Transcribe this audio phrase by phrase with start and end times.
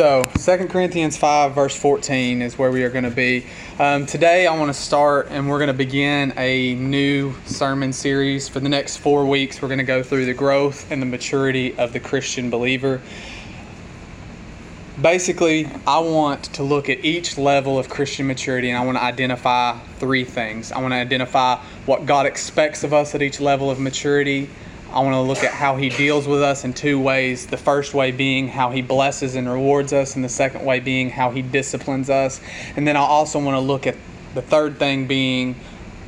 [0.00, 3.44] So, 2 Corinthians 5, verse 14 is where we are going to be.
[3.78, 8.48] Um, today, I want to start and we're going to begin a new sermon series.
[8.48, 11.76] For the next four weeks, we're going to go through the growth and the maturity
[11.76, 13.02] of the Christian believer.
[15.02, 19.04] Basically, I want to look at each level of Christian maturity and I want to
[19.04, 20.72] identify three things.
[20.72, 24.48] I want to identify what God expects of us at each level of maturity.
[24.92, 27.46] I want to look at how he deals with us in two ways.
[27.46, 31.10] The first way being how he blesses and rewards us, and the second way being
[31.10, 32.40] how he disciplines us.
[32.74, 33.94] And then I also want to look at
[34.34, 35.54] the third thing being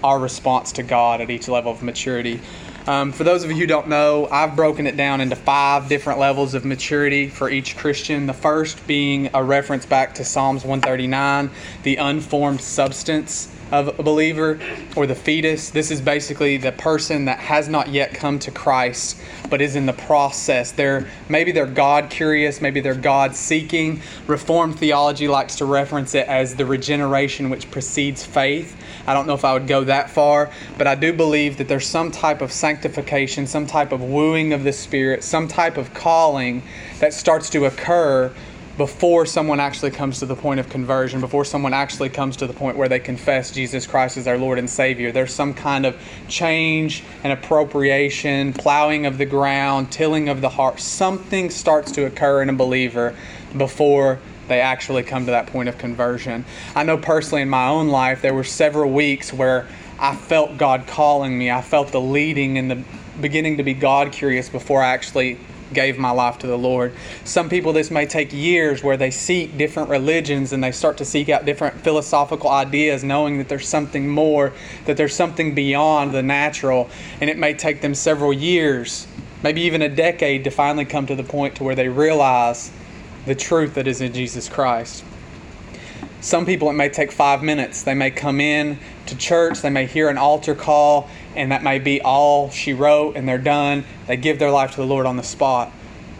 [0.02, 2.40] our response to God at each level of maturity.
[2.88, 6.18] Um, for those of you who don't know, I've broken it down into five different
[6.18, 8.26] levels of maturity for each Christian.
[8.26, 11.51] The first being a reference back to Psalms 139,
[11.84, 14.60] the unformed substance of a believer
[14.94, 15.70] or the fetus.
[15.70, 19.18] This is basically the person that has not yet come to Christ
[19.52, 20.72] but is in the process.
[20.72, 24.00] They're maybe they're God curious, maybe they're God seeking.
[24.26, 28.74] Reformed theology likes to reference it as the regeneration which precedes faith.
[29.06, 31.86] I don't know if I would go that far, but I do believe that there's
[31.86, 36.62] some type of sanctification, some type of wooing of the Spirit, some type of calling
[37.01, 38.32] that starts to occur
[38.76, 42.52] before someone actually comes to the point of conversion, before someone actually comes to the
[42.52, 45.12] point where they confess Jesus Christ as their Lord and Savior.
[45.12, 50.80] There's some kind of change and appropriation, plowing of the ground, tilling of the heart.
[50.80, 53.14] Something starts to occur in a believer
[53.56, 56.45] before they actually come to that point of conversion.
[56.74, 60.86] I know personally in my own life, there were several weeks where I felt God
[60.86, 61.51] calling me.
[61.51, 62.82] I felt the leading and the
[63.20, 65.38] beginning to be God curious before I actually
[65.75, 66.92] gave my life to the Lord.
[67.25, 71.04] Some people, this may take years where they seek different religions and they start to
[71.04, 74.53] seek out different philosophical ideas, knowing that there's something more,
[74.87, 76.88] that there's something beyond the natural.
[77.20, 79.06] And it may take them several years,
[79.42, 82.70] maybe even a decade, to finally come to the point to where they realize
[83.26, 85.04] the truth that is in Jesus Christ.
[86.20, 87.82] Some people, it may take five minutes.
[87.82, 91.78] They may come in to church, they may hear an altar call, and that may
[91.78, 93.84] be all she wrote, and they're done.
[94.06, 95.72] They give their life to the Lord on the spot.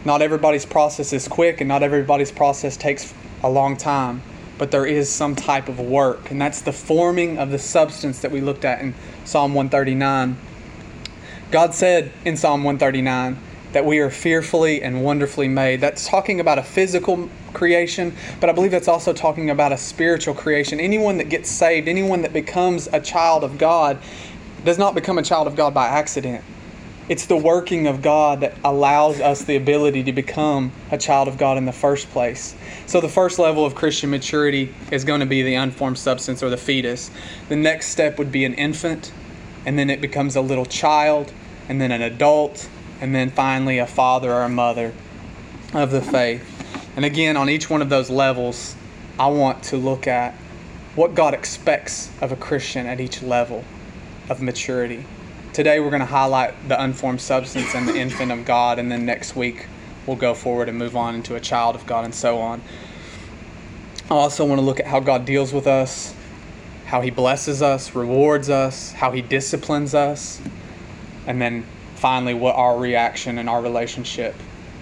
[0.05, 4.23] Not everybody's process is quick, and not everybody's process takes a long time,
[4.59, 8.31] but there is some type of work, and that's the forming of the substance that
[8.31, 10.37] we looked at in Psalm 139.
[11.51, 13.39] God said in Psalm 139,
[13.73, 15.81] that we are fearfully and wonderfully made.
[15.81, 20.35] That's talking about a physical creation, but I believe that's also talking about a spiritual
[20.35, 20.81] creation.
[20.81, 23.99] Anyone that gets saved, anyone that becomes a child of God,
[24.65, 26.45] does not become a child of God by accident.
[27.09, 31.37] It's the working of God that allows us the ability to become a child of
[31.37, 32.55] God in the first place.
[32.87, 36.51] So, the first level of Christian maturity is going to be the unformed substance or
[36.51, 37.11] the fetus.
[37.49, 39.13] The next step would be an infant,
[39.67, 41.33] and then it becomes a little child,
[41.69, 42.69] and then an adult,
[43.01, 44.93] and then finally a father or a mother
[45.75, 46.49] of the faith.
[46.95, 48.77] And again, on each one of those levels,
[49.19, 50.35] I want to look at
[50.95, 53.65] what God expects of a Christian at each level
[54.33, 55.05] of maturity.
[55.53, 59.05] Today, we're going to highlight the unformed substance and the infant of God, and then
[59.05, 59.67] next week,
[60.07, 62.63] we'll go forward and move on into a child of God and so on.
[64.11, 66.15] I also want to look at how God deals with us,
[66.87, 70.41] how He blesses us, rewards us, how He disciplines us,
[71.27, 74.35] and then finally what our reaction and our relationship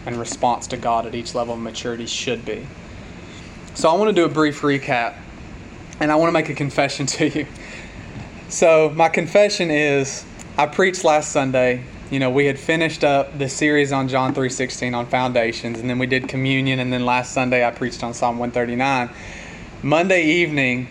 [0.07, 2.67] and response to God at each level of maturity should be.
[3.75, 5.17] So I want to do a brief recap
[6.01, 7.47] and I want to make a confession to you.
[8.51, 10.25] So my confession is
[10.59, 11.85] I preached last Sunday.
[12.11, 16.01] You know, we had finished up the series on John 3:16 on foundations and then
[16.01, 19.09] we did communion and then last Sunday I preached on Psalm 139.
[19.85, 20.89] Monday evening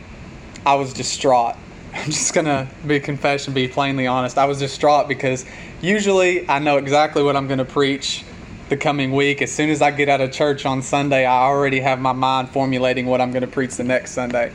[0.65, 1.55] I was distraught.
[1.93, 4.37] I'm just going to be confession, be plainly honest.
[4.37, 5.43] I was distraught because
[5.81, 8.23] usually I know exactly what I'm going to preach
[8.69, 9.41] the coming week.
[9.41, 12.51] As soon as I get out of church on Sunday, I already have my mind
[12.51, 14.53] formulating what I'm going to preach the next Sunday.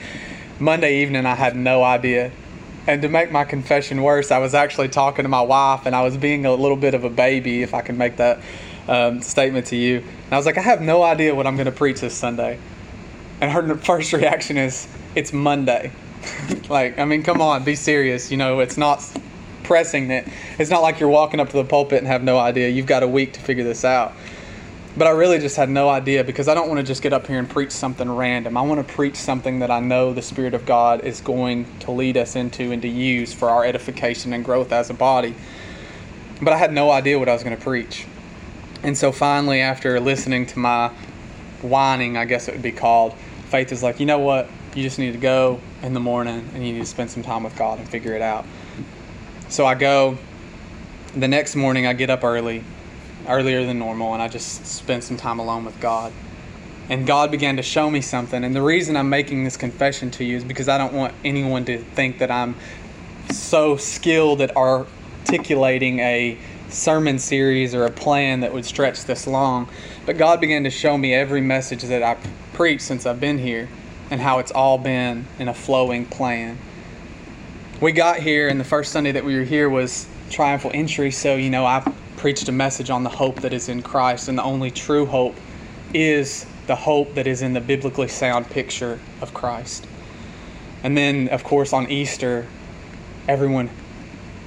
[0.59, 2.32] Monday evening, I had no idea.
[2.87, 6.03] And to make my confession worse, I was actually talking to my wife and I
[6.03, 8.41] was being a little bit of a baby, if I can make that
[8.89, 9.99] um, statement to you.
[9.99, 12.58] And I was like, I have no idea what I'm going to preach this Sunday.
[13.41, 15.93] And her first reaction is, It's Monday.
[16.69, 18.31] like, I mean, come on, be serious.
[18.31, 19.03] You know, it's not
[19.62, 22.69] pressing that it's not like you're walking up to the pulpit and have no idea.
[22.69, 24.12] You've got a week to figure this out.
[24.96, 27.26] But I really just had no idea because I don't want to just get up
[27.26, 28.56] here and preach something random.
[28.56, 31.91] I want to preach something that I know the Spirit of God is going to
[31.91, 35.35] lead us into and to use for our edification and growth as a body.
[36.41, 38.06] But I had no idea what I was going to preach.
[38.85, 40.88] And so finally, after listening to my
[41.62, 43.14] whining, I guess it would be called,
[43.49, 44.49] Faith is like, you know what?
[44.76, 47.43] You just need to go in the morning and you need to spend some time
[47.43, 48.44] with God and figure it out.
[49.49, 50.19] So I go.
[51.17, 52.64] The next morning, I get up early,
[53.29, 56.12] earlier than normal, and I just spent some time alone with God.
[56.88, 58.44] and God began to show me something.
[58.44, 61.65] And the reason I'm making this confession to you is because I don't want anyone
[61.67, 62.56] to think that I'm
[63.31, 66.37] so skilled at articulating a
[66.69, 69.69] sermon series or a plan that would stretch this long.
[70.05, 72.19] But God began to show me every message that I
[72.53, 73.69] preached since I've been here
[74.11, 76.59] and how it's all been in a flowing plan.
[77.81, 81.35] We got here, and the first Sunday that we were here was triumphal entry, so
[81.35, 81.91] you know, I
[82.25, 85.37] preached a message on the hope that is in Christ, and the only true hope
[85.93, 89.87] is the hope that is in the biblically sound picture of Christ.
[90.82, 92.47] And then, of course, on Easter,
[93.29, 93.69] everyone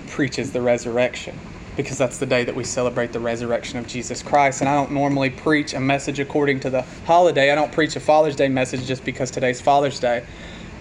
[0.08, 1.38] preaches the resurrection
[1.76, 4.62] because that's the day that we celebrate the resurrection of Jesus Christ.
[4.62, 7.52] And I don't normally preach a message according to the holiday.
[7.52, 10.26] I don't preach a Father's Day message just because today's Father's Day.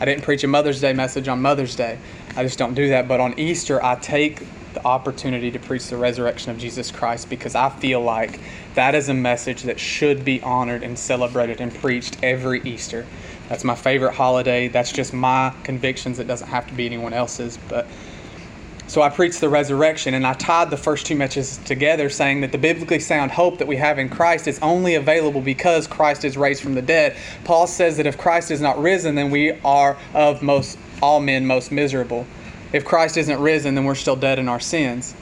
[0.01, 1.99] I didn't preach a Mother's Day message on Mother's Day.
[2.37, 3.07] I just don't do that.
[3.07, 4.41] But on Easter, I take
[4.77, 8.41] the opportunity to preach the resurrection of Jesus Christ because I feel like
[8.75, 13.07] that is a message that should be honored and celebrated and preached every Easter.
[13.49, 14.69] That's my favorite holiday.
[14.69, 16.19] That's just my convictions.
[16.19, 17.59] It doesn't have to be anyone else's.
[17.69, 17.87] But
[18.87, 22.53] so I preached the resurrection and I tied the first two messages together, saying that
[22.53, 26.37] the biblically sound hope that we have in Christ is only available because Christ is
[26.37, 27.17] raised from the dead.
[27.45, 31.47] Paul says that if Christ is not risen, then we are of most all men
[31.47, 32.27] most miserable.
[32.73, 35.15] If Christ isn't risen, then we're still dead in our sins.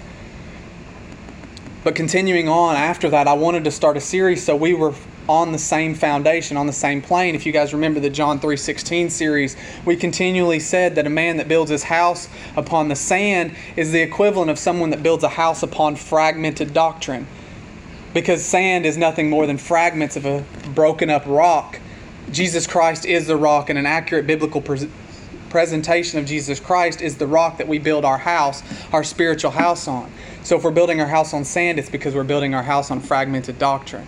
[1.82, 4.94] But continuing on after that, I wanted to start a series so we were
[5.29, 7.35] on the same foundation, on the same plane.
[7.35, 11.49] If you guys remember the John 3:16 series, we continually said that a man that
[11.49, 15.62] builds his house upon the sand is the equivalent of someone that builds a house
[15.62, 17.26] upon fragmented doctrine.
[18.12, 20.44] Because sand is nothing more than fragments of a
[20.75, 21.81] broken up rock.
[22.31, 24.61] Jesus Christ is the rock, and an accurate biblical
[25.55, 29.87] presentation of Jesus Christ is the rock that we build our house, our spiritual house
[29.87, 30.11] on.
[30.43, 32.99] So if we're building our house on sand, it's because we're building our house on
[32.99, 34.05] fragmented doctrine.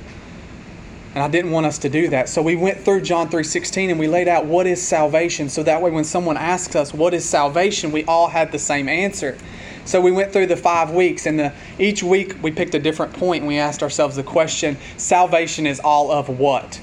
[1.14, 2.28] And I didn't want us to do that.
[2.28, 5.48] So we went through John 3:16 and we laid out what is salvation.
[5.48, 8.88] So that way when someone asks us what is salvation, we all had the same
[8.88, 9.38] answer.
[9.84, 13.12] So we went through the 5 weeks and the, each week we picked a different
[13.12, 16.80] point and we asked ourselves the question, salvation is all of what?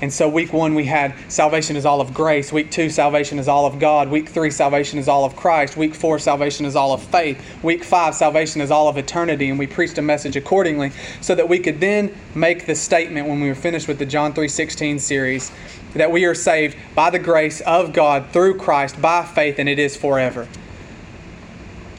[0.00, 2.52] And so, week one, we had salvation is all of grace.
[2.52, 4.08] Week two, salvation is all of God.
[4.08, 5.76] Week three, salvation is all of Christ.
[5.76, 7.42] Week four, salvation is all of faith.
[7.62, 9.48] Week five, salvation is all of eternity.
[9.48, 13.40] And we preached a message accordingly so that we could then make the statement when
[13.40, 15.52] we were finished with the John 3:16 series
[15.94, 19.78] that we are saved by the grace of God through Christ by faith, and it
[19.78, 20.48] is forever.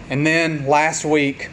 [0.09, 1.50] And then last week,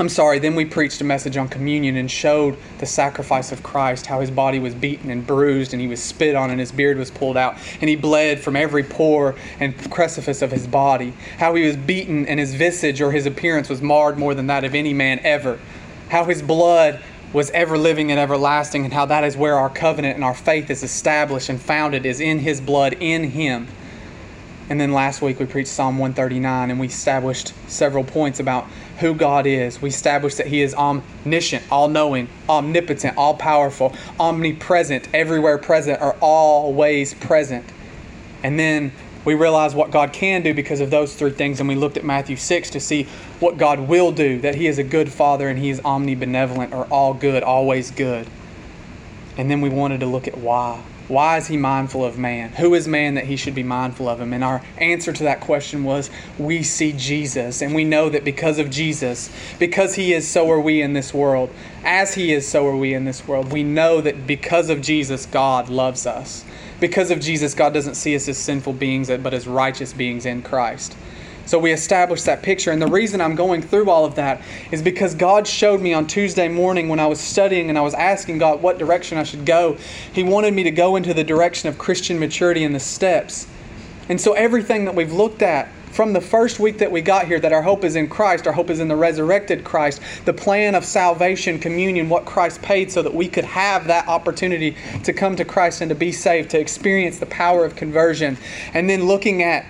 [0.00, 4.06] I'm sorry, then we preached a message on communion and showed the sacrifice of Christ,
[4.06, 6.96] how his body was beaten and bruised and he was spit on and his beard
[6.96, 11.54] was pulled out and he bled from every pore and crucifix of his body, how
[11.54, 14.74] he was beaten and his visage or his appearance was marred more than that of
[14.74, 15.58] any man ever,
[16.08, 16.98] how his blood
[17.34, 20.70] was ever living and everlasting, and how that is where our covenant and our faith
[20.70, 23.68] is established and founded is in his blood, in him.
[24.70, 28.68] And then last week we preached Psalm 139 and we established several points about
[29.00, 29.82] who God is.
[29.82, 36.14] We established that He is omniscient, all knowing, omnipotent, all powerful, omnipresent, everywhere present, or
[36.20, 37.64] always present.
[38.44, 38.92] And then
[39.24, 42.04] we realized what God can do because of those three things, and we looked at
[42.04, 43.08] Matthew 6 to see
[43.40, 46.84] what God will do that He is a good Father and He is omnibenevolent, or
[46.86, 48.28] all good, always good.
[49.36, 50.82] And then we wanted to look at why.
[51.10, 52.50] Why is he mindful of man?
[52.50, 54.32] Who is man that he should be mindful of him?
[54.32, 56.08] And our answer to that question was
[56.38, 57.62] we see Jesus.
[57.62, 61.12] And we know that because of Jesus, because he is, so are we in this
[61.12, 61.50] world.
[61.84, 63.50] As he is, so are we in this world.
[63.50, 66.44] We know that because of Jesus, God loves us.
[66.78, 70.42] Because of Jesus, God doesn't see us as sinful beings, but as righteous beings in
[70.42, 70.96] Christ.
[71.46, 72.70] So we established that picture.
[72.70, 76.06] And the reason I'm going through all of that is because God showed me on
[76.06, 79.44] Tuesday morning when I was studying and I was asking God what direction I should
[79.44, 79.76] go.
[80.12, 83.46] He wanted me to go into the direction of Christian maturity and the steps.
[84.08, 87.40] And so everything that we've looked at from the first week that we got here
[87.40, 90.74] that our hope is in Christ, our hope is in the resurrected Christ, the plan
[90.74, 95.36] of salvation, communion, what Christ paid so that we could have that opportunity to come
[95.36, 98.38] to Christ and to be saved, to experience the power of conversion.
[98.72, 99.66] And then looking at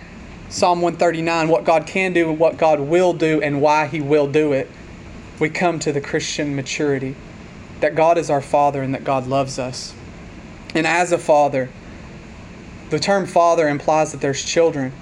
[0.51, 4.27] Psalm 139, what God can do, and what God will do, and why He will
[4.27, 4.69] do it,
[5.39, 7.15] we come to the Christian maturity
[7.79, 9.95] that God is our Father and that God loves us.
[10.75, 11.69] And as a father,
[12.91, 14.93] the term father implies that there's children.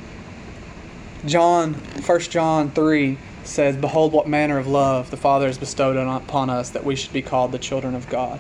[1.25, 6.51] John, 1 John 3 says, Behold, what manner of love the Father has bestowed upon
[6.51, 8.39] us that we should be called the children of God.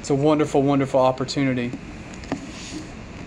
[0.00, 1.70] It's a wonderful, wonderful opportunity.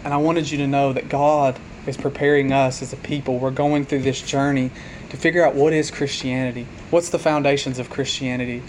[0.04, 3.40] And I wanted you to know that God is preparing us as a people.
[3.40, 4.72] We're going through this journey
[5.10, 6.68] to figure out what is Christianity.
[6.90, 8.64] What's the foundations of Christianity?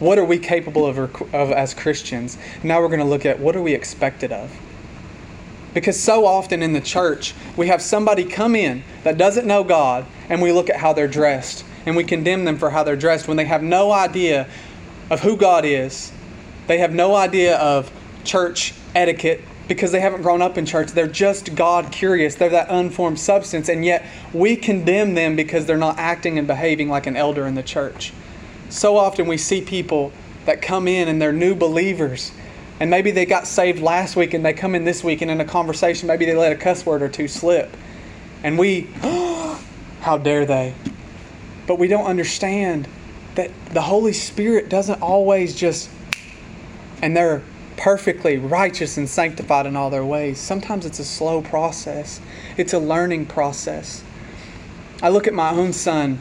[0.00, 2.36] what are we capable of, of as Christians?
[2.62, 4.50] Now we're going to look at what are we expected of.
[5.72, 10.04] Because so often in the church, we have somebody come in that doesn't know God,
[10.28, 13.28] and we look at how they're dressed, and we condemn them for how they're dressed
[13.28, 14.48] when they have no idea
[15.10, 16.10] of who God is.
[16.66, 17.92] They have no idea of
[18.24, 20.90] church etiquette because they haven't grown up in church.
[20.90, 22.34] They're just God curious.
[22.34, 26.88] They're that unformed substance, and yet we condemn them because they're not acting and behaving
[26.88, 28.12] like an elder in the church.
[28.68, 30.10] So often we see people
[30.44, 32.32] that come in and they're new believers
[32.80, 35.40] and maybe they got saved last week and they come in this week and in
[35.40, 37.76] a conversation, maybe they let a cuss word or two slip.
[38.42, 38.88] And we,
[40.00, 40.74] how dare they?
[41.68, 42.88] But we don't understand
[43.36, 45.90] that the Holy Spirit doesn't always just,
[47.02, 47.42] and they're
[47.80, 50.38] perfectly righteous and sanctified in all their ways.
[50.38, 52.20] Sometimes it's a slow process,
[52.56, 54.04] it's a learning process.
[55.02, 56.20] I look at my own son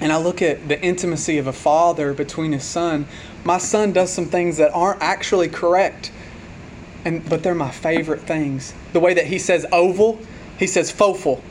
[0.00, 3.06] and I look at the intimacy of a father between his son
[3.44, 6.10] my son does some things that aren't actually correct.
[7.04, 8.72] And but they're my favorite things.
[8.94, 10.18] The way that he says oval,
[10.58, 11.42] he says fofal.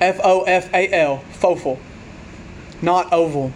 [0.00, 1.78] F O F A L, fofal.
[2.82, 3.52] Not oval.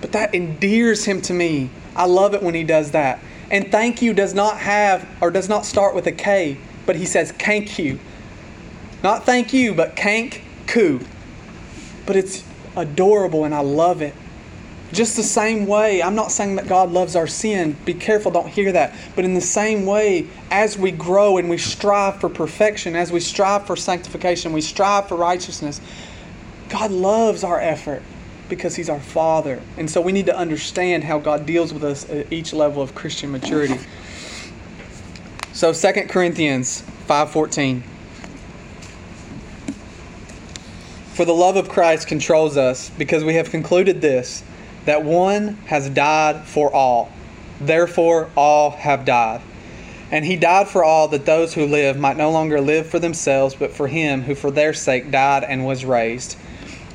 [0.00, 1.70] But that endears him to me.
[1.94, 3.20] I love it when he does that.
[3.52, 6.56] And thank you does not have or does not start with a K,
[6.86, 8.00] but he says kank you.
[9.02, 11.00] Not thank you, but kank ku.
[12.06, 12.42] But it's
[12.76, 14.14] adorable and I love it.
[14.90, 17.76] Just the same way, I'm not saying that God loves our sin.
[17.84, 18.94] Be careful, don't hear that.
[19.14, 23.20] But in the same way, as we grow and we strive for perfection, as we
[23.20, 25.80] strive for sanctification, we strive for righteousness,
[26.68, 28.02] God loves our effort
[28.52, 29.62] because He's our Father.
[29.78, 32.94] And so we need to understand how God deals with us at each level of
[32.94, 33.78] Christian maturity.
[35.54, 37.82] So 2 Corinthians 5:14
[41.14, 44.42] For the love of Christ controls us because we have concluded this
[44.84, 47.10] that one has died for all.
[47.58, 49.40] Therefore, all have died.
[50.10, 53.54] And he died for all that those who live might no longer live for themselves,
[53.54, 56.36] but for him who for their sake died and was raised.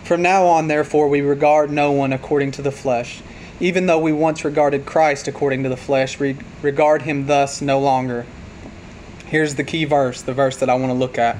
[0.07, 3.21] From now on, therefore, we regard no one according to the flesh.
[3.59, 7.77] Even though we once regarded Christ according to the flesh, we regard him thus no
[7.77, 8.25] longer.
[9.25, 11.35] Here's the key verse, the verse that I want to look at.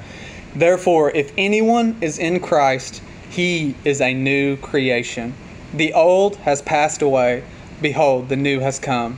[0.54, 5.34] Therefore, if anyone is in Christ, he is a new creation.
[5.74, 7.46] The old has passed away.
[7.82, 9.18] Behold, the new has come.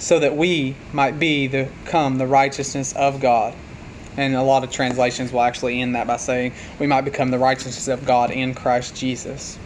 [0.00, 3.54] so that we might be the come the righteousness of God.
[4.16, 7.38] And a lot of translations will actually end that by saying we might become the
[7.38, 9.58] righteousness of God in Christ Jesus.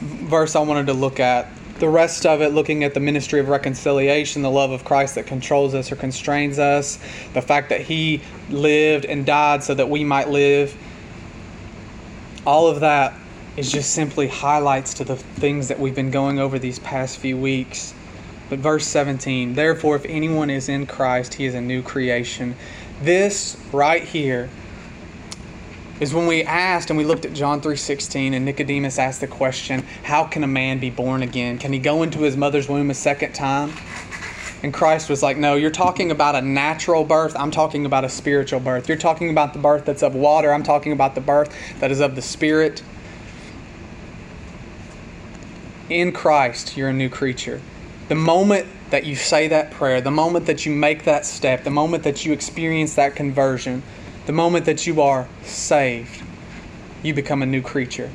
[0.00, 1.48] Verse I wanted to look at
[1.78, 5.26] the rest of it looking at the ministry of reconciliation, the love of Christ that
[5.26, 6.98] controls us or constrains us,
[7.34, 10.76] the fact that He lived and died so that we might live.
[12.44, 13.14] All of that
[13.56, 17.36] is just simply highlights to the things that we've been going over these past few
[17.36, 17.94] weeks.
[18.48, 22.56] But verse 17, therefore, if anyone is in Christ, he is a new creation.
[23.02, 24.48] This right here
[26.00, 29.84] is when we asked and we looked at John 3:16 and Nicodemus asked the question,
[30.04, 31.58] how can a man be born again?
[31.58, 33.72] Can he go into his mother's womb a second time?
[34.62, 37.36] And Christ was like, No, you're talking about a natural birth.
[37.36, 38.88] I'm talking about a spiritual birth.
[38.88, 40.52] You're talking about the birth that's of water.
[40.52, 42.82] I'm talking about the birth that is of the Spirit.
[45.88, 47.60] In Christ, you're a new creature.
[48.08, 51.70] The moment that you say that prayer, the moment that you make that step, the
[51.70, 53.82] moment that you experience that conversion,
[54.24, 56.22] the moment that you are saved,
[57.02, 58.10] you become a new creature.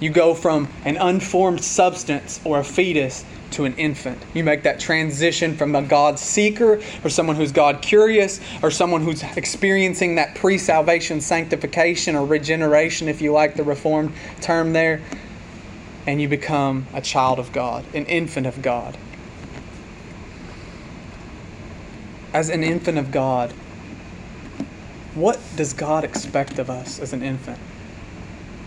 [0.00, 4.18] You go from an unformed substance or a fetus to an infant.
[4.32, 9.02] You make that transition from a God seeker or someone who's God curious or someone
[9.02, 15.02] who's experiencing that pre salvation sanctification or regeneration, if you like the Reformed term there,
[16.06, 18.96] and you become a child of God, an infant of God.
[22.34, 23.52] As an infant of God,
[25.14, 27.60] what does God expect of us as an infant?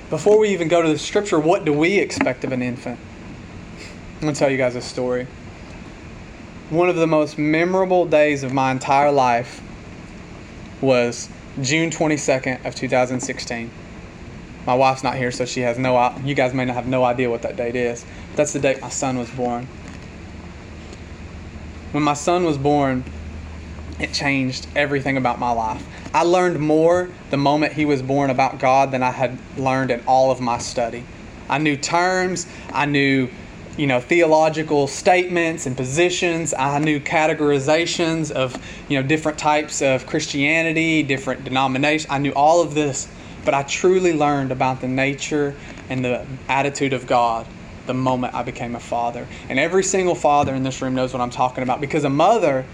[0.10, 2.98] Before we even go to the scripture, what do we expect of an infant?
[4.16, 5.28] I'm going to tell you guys a story.
[6.70, 9.62] One of the most memorable days of my entire life
[10.80, 11.28] was
[11.62, 13.70] June 22nd of 2016.
[14.66, 16.16] My wife's not here, so she has no.
[16.24, 18.06] You guys may not have no idea what that date is.
[18.38, 19.68] That's the date my son was born.
[21.92, 23.04] When my son was born,
[24.00, 25.86] it changed everything about my life.
[26.14, 30.02] I learned more the moment he was born about God than I had learned in
[30.08, 31.06] all of my study.
[31.50, 33.30] I knew terms, I knew
[33.78, 36.54] you know theological statements and positions.
[36.54, 38.58] I knew categorizations of
[38.90, 42.12] you know different types of Christianity, different denominations.
[42.12, 43.08] I knew all of this,
[43.46, 45.56] but I truly learned about the nature
[45.90, 47.48] and the attitude of God
[47.86, 49.28] the moment I became a father.
[49.48, 52.66] And every single father in this room knows what I'm talking about because a mother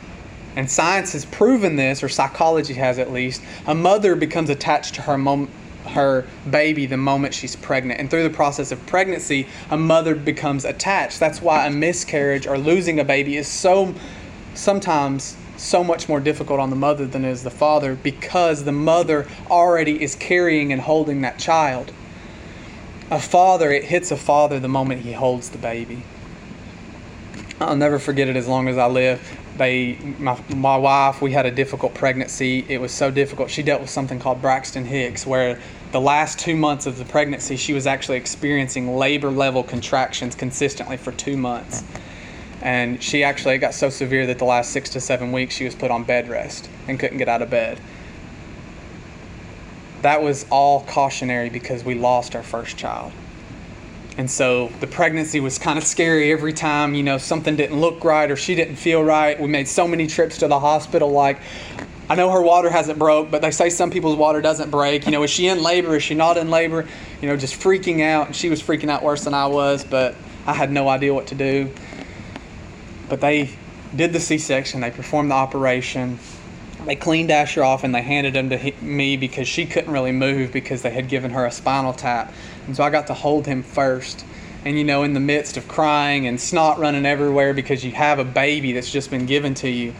[0.55, 5.01] and science has proven this, or psychology has at least, a mother becomes attached to
[5.03, 5.49] her mom,
[5.87, 7.99] her baby the moment she's pregnant.
[7.99, 11.19] And through the process of pregnancy, a mother becomes attached.
[11.19, 13.93] That's why a miscarriage or losing a baby is so
[14.53, 18.71] sometimes so much more difficult on the mother than it is the father because the
[18.71, 21.91] mother already is carrying and holding that child.
[23.09, 26.03] A father, it hits a father the moment he holds the baby.
[27.59, 29.21] I'll never forget it as long as I live
[29.57, 32.65] they my, my wife we had a difficult pregnancy.
[32.67, 33.49] It was so difficult.
[33.49, 35.59] She dealt with something called Braxton Hicks where
[35.91, 40.97] the last two months of the pregnancy she was actually experiencing labor level contractions consistently
[40.97, 41.83] for two months.
[42.61, 45.75] And she actually got so severe that the last six to seven weeks she was
[45.75, 47.79] put on bed rest and couldn't get out of bed.
[50.01, 53.11] That was all cautionary because we lost our first child
[54.17, 58.03] and so the pregnancy was kind of scary every time, you know, something didn't look
[58.03, 59.39] right or she didn't feel right.
[59.39, 61.39] We made so many trips to the hospital like
[62.09, 65.05] I know her water hasn't broke, but they say some people's water doesn't break.
[65.05, 65.95] You know, is she in labor?
[65.95, 66.85] Is she not in labor?
[67.21, 68.27] You know, just freaking out.
[68.27, 70.15] And she was freaking out worse than I was, but
[70.45, 71.71] I had no idea what to do.
[73.07, 73.51] But they
[73.95, 76.19] did the C section, they performed the operation.
[76.85, 80.51] They cleaned Asher off and they handed him to me because she couldn't really move
[80.51, 82.33] because they had given her a spinal tap.
[82.67, 84.25] And so I got to hold him first.
[84.65, 88.19] And you know, in the midst of crying and snot running everywhere because you have
[88.19, 89.93] a baby that's just been given to you,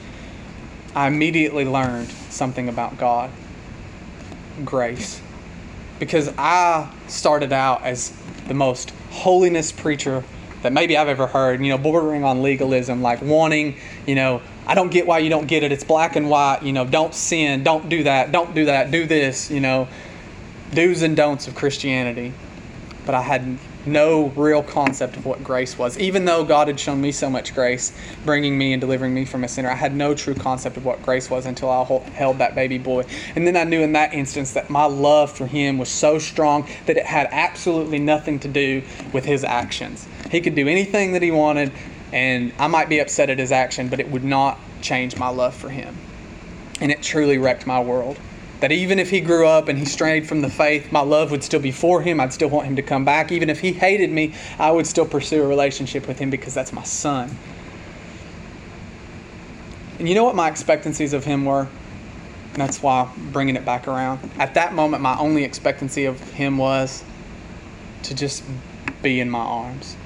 [0.96, 3.32] I immediately learned something about God
[4.63, 5.22] grace.
[6.00, 8.13] Because I started out as
[8.48, 10.24] the most holiness preacher
[10.63, 14.76] that maybe I've ever heard, you know, bordering on legalism, like wanting, you know, I
[14.76, 15.71] don't get why you don't get it.
[15.71, 19.06] It's black and white, you know, don't sin, don't do that, don't do that, do
[19.06, 19.88] this, you know,
[20.73, 22.34] do's and don'ts of Christianity
[23.06, 25.97] but I had no real concept of what grace was.
[25.99, 27.91] Even though God had shown me so much grace,
[28.23, 31.02] bringing me and delivering me from a sinner, I had no true concept of what
[31.04, 33.04] grace was until I held that baby boy.
[33.36, 36.67] And then I knew in that instance that my love for him was so strong
[36.86, 40.08] that it had absolutely nothing to do with his actions.
[40.32, 41.73] He could do anything that he wanted,
[42.13, 45.56] and I might be upset at his action, but it would not change my love
[45.56, 45.97] for him.
[46.80, 48.19] And it truly wrecked my world
[48.60, 51.43] that even if he grew up and he strayed from the faith, my love would
[51.43, 52.19] still be for him.
[52.19, 53.32] I'd still want him to come back.
[53.32, 56.71] Even if he hated me, I would still pursue a relationship with him because that's
[56.71, 57.36] my son.
[59.97, 61.67] And you know what my expectancies of him were?
[62.54, 64.19] And that's why I'm bringing it back around.
[64.38, 67.04] At that moment, my only expectancy of him was
[68.04, 68.43] to just
[69.02, 69.97] be in my arms.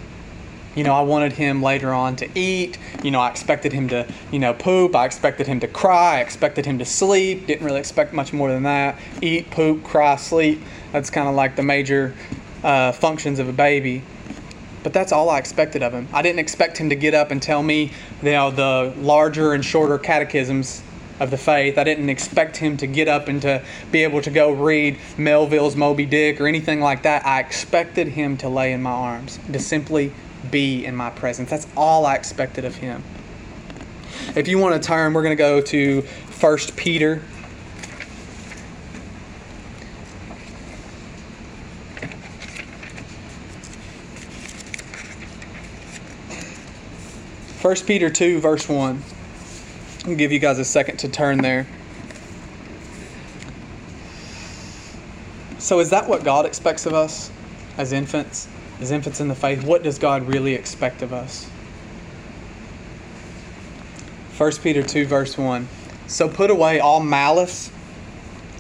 [0.78, 2.78] You know, I wanted him later on to eat.
[3.02, 4.96] You know, I expected him to, you know, poop.
[4.96, 6.18] I expected him to cry.
[6.18, 7.48] I expected him to sleep.
[7.48, 9.00] Didn't really expect much more than that.
[9.20, 10.62] Eat, poop, cry, sleep.
[10.92, 12.13] That's kind of like the major
[12.63, 14.04] uh, functions of a baby.
[14.84, 16.08] But that's all I expected of him.
[16.13, 19.66] I didn't expect him to get up and tell me, you know, the larger and
[19.66, 20.84] shorter catechisms
[21.20, 21.80] of the faith.
[21.80, 25.76] I didn't expect him to get up and to be able to go read Melville's
[25.76, 27.26] Moby Dick or anything like that.
[27.26, 30.13] I expected him to lay in my arms, to simply
[30.52, 31.50] be in my presence.
[31.50, 33.04] That's all I expected of him.
[34.36, 37.21] If you want to turn, we're going to go to 1 Peter.
[47.60, 49.02] First Peter 2, verse 1.
[50.06, 51.67] I'll give you guys a second to turn there.
[55.60, 57.30] So, is that what God expects of us
[57.78, 58.47] as infants?
[58.80, 61.50] As infants in the faith, what does God really expect of us?
[64.38, 65.68] 1 Peter 2, verse 1.
[66.08, 67.72] So put away all malice,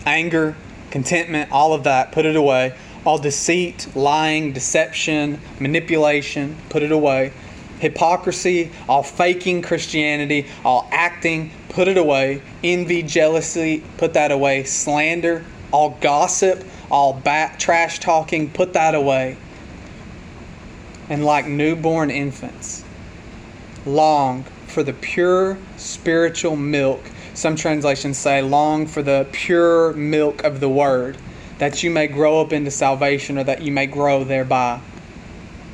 [0.05, 0.55] anger,
[0.89, 2.75] contentment, all of that, put it away.
[3.05, 7.31] All deceit, lying, deception, manipulation, put it away.
[7.79, 12.41] Hypocrisy, all faking Christianity, all acting, put it away.
[12.63, 14.63] Envy, jealousy, put that away.
[14.63, 17.21] Slander, all gossip, all
[17.59, 19.37] trash talking, put that away
[21.09, 22.83] and like newborn infants,
[23.85, 27.01] long for the pure spiritual milk.
[27.33, 31.17] Some translations say, long for the pure milk of the word,
[31.59, 34.81] that you may grow up into salvation or that you may grow thereby.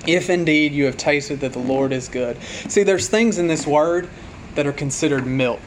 [0.05, 2.41] If indeed you have tasted that the Lord is good.
[2.43, 4.09] See, there's things in this word
[4.55, 5.61] that are considered milk.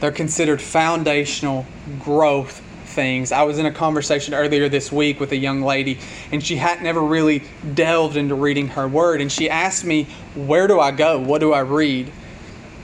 [0.00, 1.66] They're considered foundational
[2.00, 3.32] growth things.
[3.32, 5.98] I was in a conversation earlier this week with a young lady,
[6.32, 7.42] and she had never really
[7.74, 9.20] delved into reading her word.
[9.20, 11.18] And she asked me, Where do I go?
[11.18, 12.12] What do I read?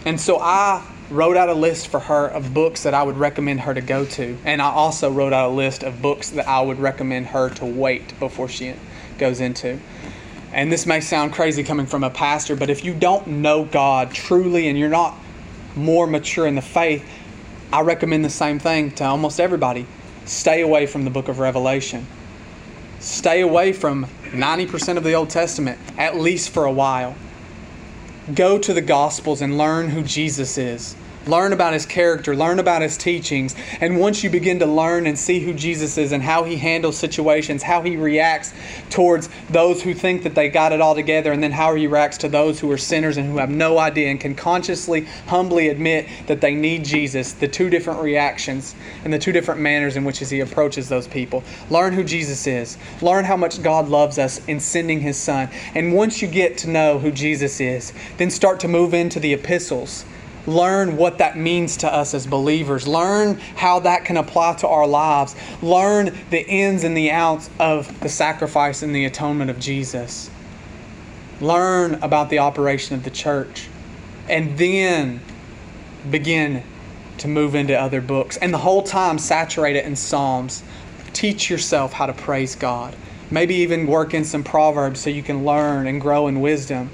[0.04, 3.60] And so I wrote out a list for her of books that I would recommend
[3.60, 4.36] her to go to.
[4.44, 7.64] And I also wrote out a list of books that I would recommend her to
[7.64, 8.74] wait before she
[9.18, 9.78] goes into.
[10.52, 14.12] And this may sound crazy coming from a pastor, but if you don't know God
[14.12, 15.14] truly and you're not
[15.74, 17.04] more mature in the faith,
[17.72, 19.86] I recommend the same thing to almost everybody.
[20.24, 22.06] Stay away from the book of Revelation.
[23.00, 27.14] Stay away from 90% of the Old Testament, at least for a while.
[28.34, 30.96] Go to the Gospels and learn who Jesus is.
[31.26, 33.56] Learn about his character, learn about his teachings.
[33.80, 36.96] And once you begin to learn and see who Jesus is and how he handles
[36.96, 38.54] situations, how he reacts
[38.90, 42.18] towards those who think that they got it all together, and then how he reacts
[42.18, 46.06] to those who are sinners and who have no idea and can consciously, humbly admit
[46.28, 50.18] that they need Jesus, the two different reactions and the two different manners in which
[50.18, 51.42] he approaches those people.
[51.70, 52.78] Learn who Jesus is.
[53.02, 55.48] Learn how much God loves us in sending his son.
[55.74, 59.32] And once you get to know who Jesus is, then start to move into the
[59.34, 60.04] epistles
[60.46, 64.86] learn what that means to us as believers, learn how that can apply to our
[64.86, 70.30] lives, learn the ins and the outs of the sacrifice and the atonement of Jesus.
[71.40, 73.68] Learn about the operation of the church,
[74.28, 75.20] and then
[76.10, 76.62] begin
[77.18, 78.36] to move into other books.
[78.36, 80.62] And the whole time, saturate it in Psalms.
[81.12, 82.94] Teach yourself how to praise God.
[83.30, 86.90] Maybe even work in some Proverbs so you can learn and grow in wisdom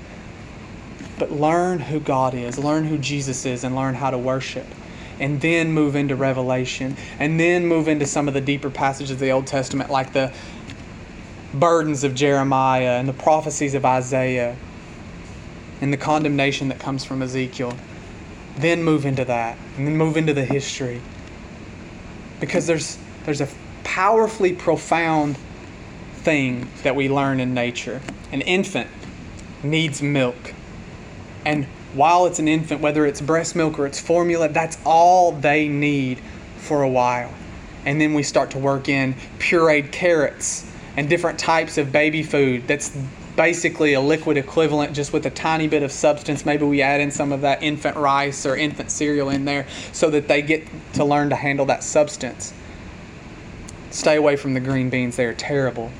[1.23, 4.67] but learn who God is, learn who Jesus is, and learn how to worship.
[5.21, 9.21] And then move into Revelation, and then move into some of the deeper passages of
[9.21, 10.33] the Old Testament, like the
[11.55, 14.57] burdens of Jeremiah and the prophecies of Isaiah
[15.81, 17.77] and the condemnation that comes from Ezekiel.
[18.57, 21.01] Then move into that, and then move into the history.
[22.41, 23.49] Because there's, there's a
[23.85, 25.37] powerfully profound
[26.17, 28.01] thing that we learn in nature.
[28.33, 28.91] An infant
[29.63, 30.55] needs milk.
[31.45, 35.69] And while it's an infant, whether it's breast milk or it's formula, that's all they
[35.69, 36.21] need
[36.57, 37.33] for a while.
[37.85, 42.67] And then we start to work in pureed carrots and different types of baby food
[42.67, 42.97] that's
[43.37, 46.45] basically a liquid equivalent just with a tiny bit of substance.
[46.45, 50.11] Maybe we add in some of that infant rice or infant cereal in there so
[50.11, 52.53] that they get to learn to handle that substance.
[53.91, 55.91] Stay away from the green beans, they are terrible.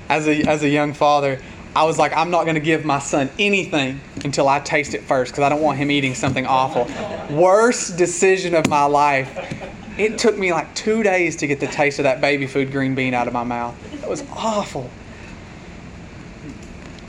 [0.08, 1.40] As a, as a young father,
[1.74, 5.02] I was like, I'm not going to give my son anything until I taste it
[5.02, 6.88] first because I don't want him eating something awful.
[7.34, 9.66] Worst decision of my life.
[9.96, 12.94] It took me like two days to get the taste of that baby food green
[12.94, 13.76] bean out of my mouth.
[14.02, 14.90] It was awful.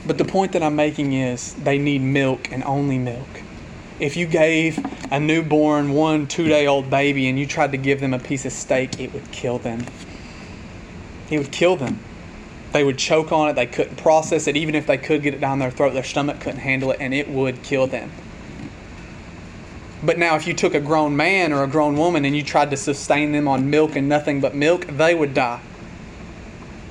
[0.06, 3.28] But the point that I'm making is they need milk and only milk.
[3.98, 4.78] If you gave
[5.10, 8.44] a newborn, one, two day old baby and you tried to give them a piece
[8.44, 9.86] of steak, it would kill them.
[11.30, 11.98] It would kill them.
[12.72, 13.52] They would choke on it.
[13.54, 14.56] They couldn't process it.
[14.56, 17.12] Even if they could get it down their throat, their stomach couldn't handle it, and
[17.12, 18.10] it would kill them.
[20.02, 22.70] But now, if you took a grown man or a grown woman and you tried
[22.70, 25.60] to sustain them on milk and nothing but milk, they would die.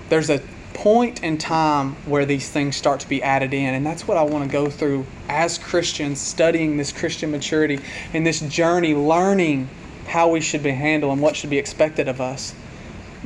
[0.08, 0.42] There's a
[0.74, 4.24] point in time where these things start to be added in, and that's what I
[4.24, 7.80] want to go through as Christians, studying this Christian maturity
[8.14, 9.70] and this journey, learning
[10.08, 12.54] how we should be handled and what should be expected of us.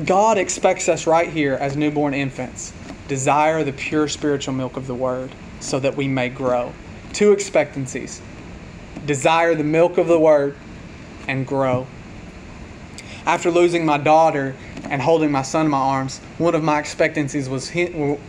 [0.04, 2.74] God expects us right here as newborn infants
[3.08, 6.74] desire the pure spiritual milk of the Word so that we may grow.
[7.14, 8.22] Two expectancies
[9.06, 10.58] desire the milk of the Word
[11.28, 11.88] and grow.
[13.26, 14.56] After losing my daughter
[14.90, 17.72] and holding my son in my arms, one of my expectancies was,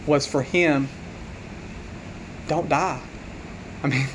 [0.06, 0.88] was for him
[2.48, 3.00] don't die.
[3.82, 4.06] I mean,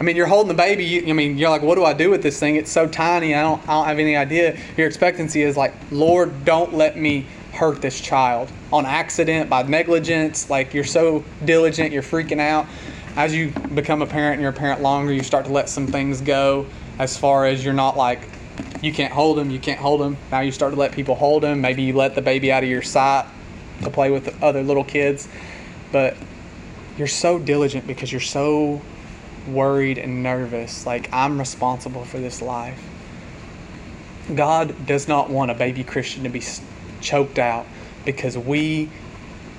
[0.00, 0.84] I mean, you're holding the baby.
[0.84, 2.56] You, I mean, you're like, what do I do with this thing?
[2.56, 3.34] It's so tiny.
[3.34, 4.56] I don't, I don't have any idea.
[4.76, 10.48] Your expectancy is like, Lord, don't let me hurt this child on accident, by negligence.
[10.48, 12.66] Like, you're so diligent, you're freaking out.
[13.16, 15.88] As you become a parent and you're a parent longer, you start to let some
[15.88, 16.66] things go
[17.00, 18.20] as far as you're not like,
[18.80, 20.16] you can't hold them, you can't hold them.
[20.30, 21.60] Now you start to let people hold them.
[21.60, 23.26] Maybe you let the baby out of your sight
[23.82, 25.26] to play with other little kids.
[25.90, 26.16] But
[26.96, 28.80] you're so diligent because you're so
[29.46, 32.82] worried and nervous, like I'm responsible for this life.
[34.34, 36.42] God does not want a baby Christian to be
[37.00, 37.66] choked out
[38.04, 38.90] because we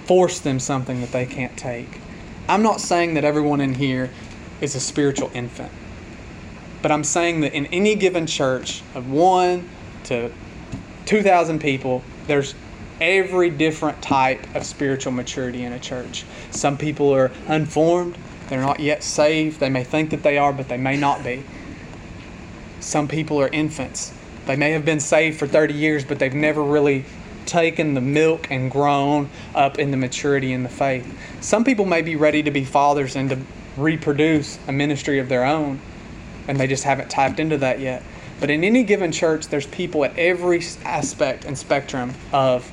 [0.05, 1.99] force them something that they can't take.
[2.47, 4.09] I'm not saying that everyone in here
[4.61, 5.71] is a spiritual infant,
[6.81, 9.69] but I'm saying that in any given church of one
[10.05, 10.31] to
[11.05, 12.55] 2,000 people, there's
[13.01, 16.25] every different type of spiritual maturity in a church.
[16.51, 18.17] Some people are unformed,
[18.49, 19.59] they're not yet saved.
[19.59, 21.43] They may think that they are, but they may not be.
[22.79, 24.13] Some people are infants.
[24.45, 27.05] They may have been saved for 30 years, but they've never really
[27.45, 31.07] taken the milk and grown up in the maturity in the faith.
[31.41, 33.39] Some people may be ready to be fathers and to
[33.77, 35.79] reproduce a ministry of their own,
[36.47, 38.03] and they just haven't tapped into that yet.
[38.39, 42.71] But in any given church, there's people at every aspect and spectrum of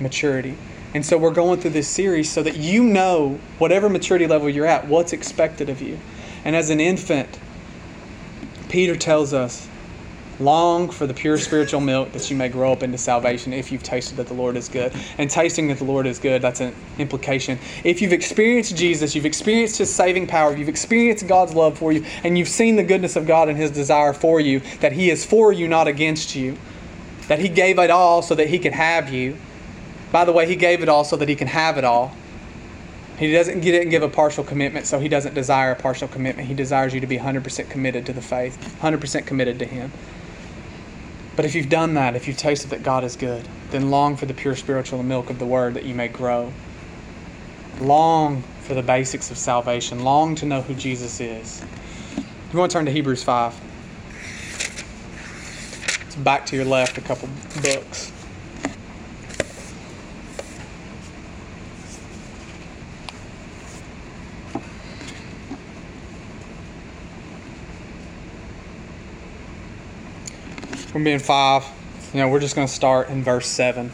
[0.00, 0.56] maturity.
[0.94, 4.66] And so we're going through this series so that you know, whatever maturity level you're
[4.66, 5.98] at, what's expected of you.
[6.44, 7.38] And as an infant,
[8.68, 9.68] Peter tells us,
[10.38, 13.82] long for the pure spiritual milk that you may grow up into salvation if you've
[13.82, 14.92] tasted that the Lord is good.
[15.18, 17.58] And tasting that the Lord is good, that's an implication.
[17.84, 22.04] If you've experienced Jesus, you've experienced His saving power, you've experienced God's love for you,
[22.22, 25.24] and you've seen the goodness of God and His desire for you, that He is
[25.24, 26.56] for you, not against you,
[27.28, 29.36] that He gave it all so that He could have you
[30.12, 32.14] by the way, He gave it all so that He can have it all.
[33.18, 36.48] He doesn't he didn't give a partial commitment, so He doesn't desire a partial commitment.
[36.48, 39.90] He desires you to be 100% committed to the faith, 100% committed to Him.
[41.34, 44.26] But if you've done that, if you've tasted that God is good, then long for
[44.26, 46.52] the pure spiritual milk of the Word that you may grow.
[47.80, 50.02] Long for the basics of salvation.
[50.02, 51.62] Long to know who Jesus is.
[52.52, 53.54] You want to turn to Hebrews 5.
[56.06, 57.28] It's back to your left, a couple
[57.62, 58.12] books.
[70.96, 71.62] We're being five.
[72.14, 73.92] You know, we're just going to start in verse 7.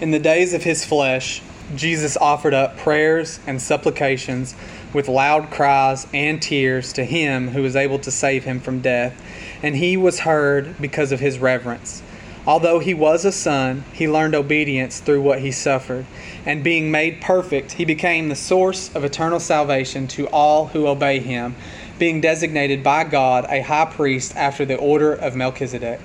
[0.00, 1.42] In the days of his flesh,
[1.74, 4.54] Jesus offered up prayers and supplications
[4.92, 9.20] with loud cries and tears to him who was able to save him from death,
[9.60, 12.00] and he was heard because of his reverence.
[12.46, 16.06] Although he was a son, he learned obedience through what he suffered,
[16.46, 21.18] and being made perfect, he became the source of eternal salvation to all who obey
[21.18, 21.56] him
[21.98, 26.00] being designated by God a high priest after the order of Melchizedek.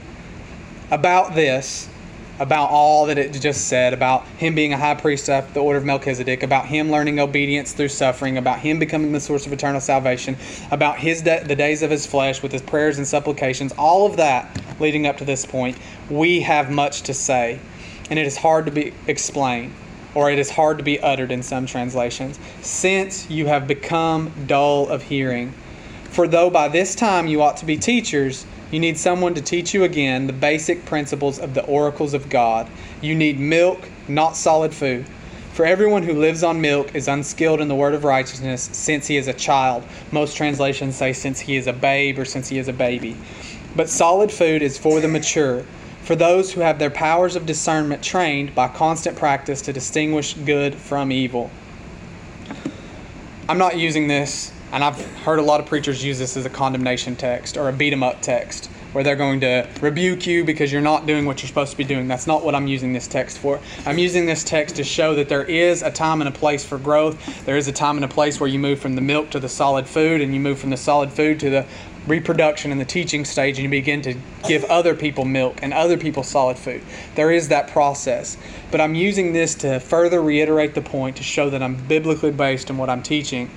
[0.91, 1.89] About this,
[2.39, 5.77] about all that it just said, about him being a high priest after the order
[5.77, 9.81] of Melchizedek, about him learning obedience through suffering, about him becoming the source of eternal
[9.81, 10.37] salvation,
[10.71, 14.17] about his de- the days of his flesh with his prayers and supplications, all of
[14.17, 15.77] that leading up to this point,
[16.09, 17.59] we have much to say,
[18.09, 19.73] and it is hard to be explained
[20.15, 24.89] or it is hard to be uttered in some translations, since you have become dull
[24.89, 25.53] of hearing.
[26.11, 29.73] For though by this time you ought to be teachers, you need someone to teach
[29.73, 32.69] you again the basic principles of the oracles of God.
[33.01, 35.05] You need milk, not solid food.
[35.53, 39.17] For everyone who lives on milk is unskilled in the word of righteousness since he
[39.17, 39.83] is a child.
[40.11, 43.17] Most translations say since he is a babe or since he is a baby.
[43.75, 45.63] But solid food is for the mature,
[46.03, 50.75] for those who have their powers of discernment trained by constant practice to distinguish good
[50.75, 51.51] from evil.
[53.47, 56.49] I'm not using this and I've heard a lot of preachers use this as a
[56.49, 60.71] condemnation text or a beat 'em up text where they're going to rebuke you because
[60.71, 62.07] you're not doing what you're supposed to be doing.
[62.07, 63.59] That's not what I'm using this text for.
[63.85, 66.77] I'm using this text to show that there is a time and a place for
[66.77, 67.45] growth.
[67.45, 69.49] There is a time and a place where you move from the milk to the
[69.49, 71.65] solid food, and you move from the solid food to the
[72.07, 74.15] reproduction and the teaching stage, and you begin to
[74.47, 76.81] give other people milk and other people solid food.
[77.13, 78.37] There is that process.
[78.71, 82.71] But I'm using this to further reiterate the point to show that I'm biblically based
[82.71, 83.51] in what I'm teaching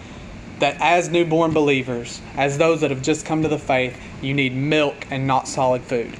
[0.62, 4.54] that as newborn believers, as those that have just come to the faith, you need
[4.54, 6.16] milk and not solid food.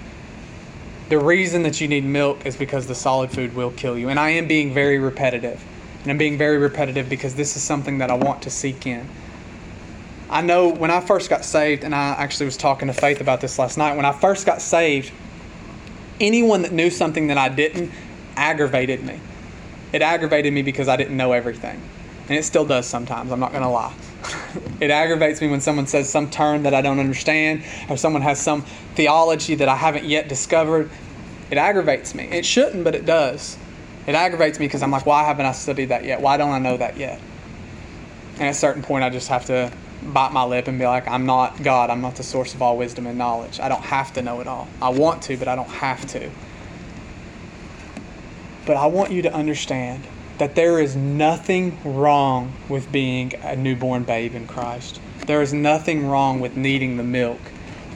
[1.11, 4.09] The reason that you need milk is because the solid food will kill you.
[4.09, 5.65] And I am being very repetitive.
[6.03, 9.09] And I'm being very repetitive because this is something that I want to seek in.
[10.29, 13.41] I know when I first got saved, and I actually was talking to Faith about
[13.41, 15.13] this last night, when I first got saved,
[16.21, 17.93] anyone that knew something that I didn't
[18.35, 19.21] aggravated me.
[19.93, 21.81] It aggravated me because I didn't know everything.
[22.29, 23.95] And it still does sometimes, I'm not going to lie
[24.81, 28.41] it aggravates me when someone says some term that I don't understand or someone has
[28.41, 28.63] some
[28.95, 30.91] theology that I haven't yet discovered.
[31.51, 32.25] It aggravates me.
[32.25, 33.59] It shouldn't, but it does.
[34.07, 36.21] It aggravates me because I'm like, why haven't I studied that yet?
[36.21, 37.21] Why don't I know that yet?
[38.35, 41.07] And at a certain point, I just have to bite my lip and be like,
[41.07, 41.91] I'm not God.
[41.91, 43.61] I'm not the source of all wisdom and knowledge.
[43.61, 44.69] I don't have to know it all.
[44.81, 46.31] I want to, but I don't have to.
[48.67, 50.05] But I want you to understand
[50.39, 55.01] that there is nothing wrong with being a newborn babe in Christ.
[55.27, 57.41] There is nothing wrong with needing the milk.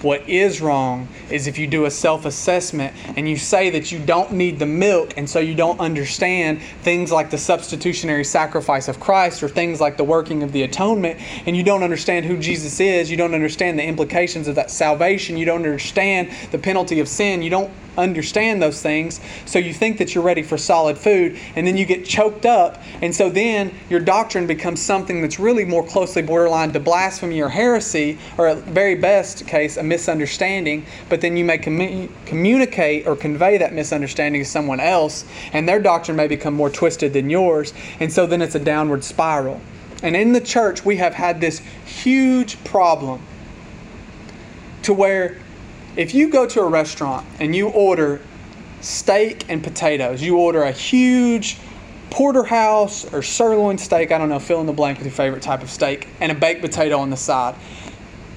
[0.03, 3.99] What is wrong is if you do a self assessment and you say that you
[3.99, 9.01] don't need the milk and so you don't understand things like the substitutionary sacrifice of
[9.01, 12.79] Christ or things like the working of the atonement and you don't understand who Jesus
[12.79, 17.09] is, you don't understand the implications of that salvation, you don't understand the penalty of
[17.09, 19.21] sin, you don't understand those things.
[19.45, 22.83] So you think that you're ready for solid food, and then you get choked up.
[23.03, 27.49] And so then your doctrine becomes something that's really more closely borderline to blasphemy or
[27.49, 30.87] heresy, or at very best case, a misunderstanding.
[31.09, 35.81] But then you may commu- communicate or convey that misunderstanding to someone else, and their
[35.81, 37.73] doctrine may become more twisted than yours.
[38.01, 39.61] And so then it's a downward spiral.
[40.03, 43.23] And in the church, we have had this huge problem
[44.83, 45.39] to where
[45.97, 48.21] if you go to a restaurant and you order
[48.81, 51.59] steak and potatoes, you order a huge
[52.11, 55.63] porterhouse or sirloin steak, I don't know, fill in the blank with your favorite type
[55.63, 57.55] of steak, and a baked potato on the side.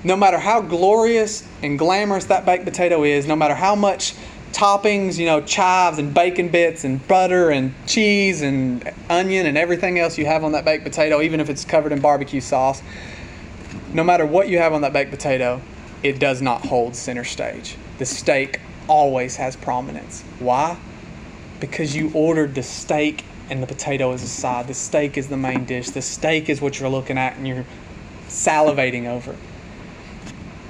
[0.03, 4.15] No matter how glorious and glamorous that baked potato is, no matter how much
[4.53, 9.99] toppings, you know, chives and bacon bits and butter and cheese and onion and everything
[9.99, 12.81] else you have on that baked potato, even if it's covered in barbecue sauce,
[13.93, 15.61] no matter what you have on that baked potato,
[16.03, 17.75] it does not hold center stage.
[17.97, 20.23] The steak always has prominence.
[20.39, 20.77] Why?
[21.59, 24.67] Because you ordered the steak and the potato as a side.
[24.67, 25.89] The steak is the main dish.
[25.89, 27.65] The steak is what you're looking at and you're
[28.27, 29.35] salivating over.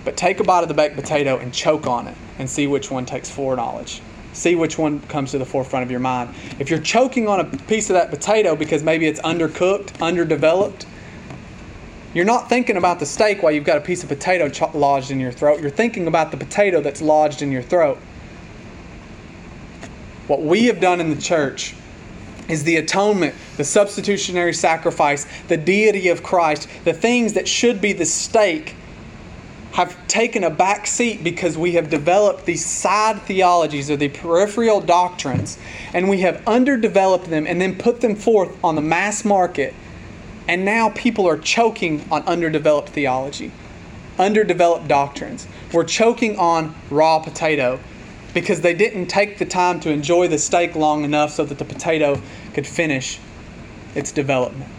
[0.05, 2.89] But take a bite of the baked potato and choke on it and see which
[2.89, 4.01] one takes foreknowledge.
[4.33, 6.33] See which one comes to the forefront of your mind.
[6.59, 10.85] If you're choking on a piece of that potato because maybe it's undercooked, underdeveloped,
[12.13, 15.19] you're not thinking about the steak while you've got a piece of potato lodged in
[15.19, 15.61] your throat.
[15.61, 17.99] You're thinking about the potato that's lodged in your throat.
[20.27, 21.75] What we have done in the church
[22.47, 27.93] is the atonement, the substitutionary sacrifice, the deity of Christ, the things that should be
[27.93, 28.75] the steak
[29.73, 34.81] have taken a back seat because we have developed these side theologies or the peripheral
[34.81, 35.59] doctrines
[35.93, 39.75] and we have underdeveloped them and then put them forth on the mass market
[40.49, 43.51] and now people are choking on underdeveloped theology,
[44.17, 45.47] underdeveloped doctrines.
[45.71, 47.79] We're choking on raw potato
[48.33, 51.65] because they didn't take the time to enjoy the steak long enough so that the
[51.65, 52.19] potato
[52.55, 53.19] could finish
[53.93, 54.71] its development.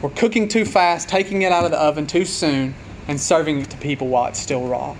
[0.00, 2.76] We're cooking too fast, taking it out of the oven too soon,
[3.08, 4.94] and serving it to people while it's still raw.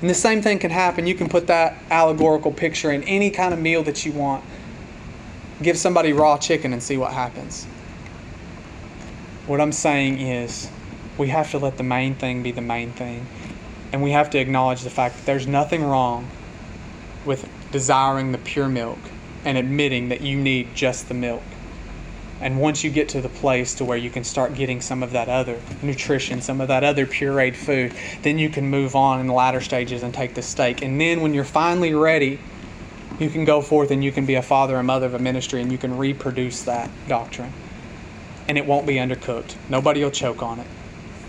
[0.00, 1.06] And the same thing can happen.
[1.06, 4.42] You can put that allegorical picture in any kind of meal that you want.
[5.62, 7.68] Give somebody raw chicken and see what happens.
[9.46, 10.68] What I'm saying is,
[11.16, 13.28] we have to let the main thing be the main thing.
[13.92, 16.28] And we have to acknowledge the fact that there's nothing wrong
[17.24, 18.98] with desiring the pure milk
[19.44, 21.44] and admitting that you need just the milk.
[22.40, 25.12] And once you get to the place to where you can start getting some of
[25.12, 29.28] that other nutrition, some of that other pureed food, then you can move on in
[29.28, 30.82] the latter stages and take the steak.
[30.82, 32.40] And then when you're finally ready,
[33.20, 35.62] you can go forth and you can be a father and mother of a ministry
[35.62, 37.52] and you can reproduce that doctrine
[38.48, 39.56] and it won't be undercooked.
[39.68, 40.66] Nobody will choke on it,